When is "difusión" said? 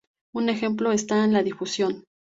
1.43-2.05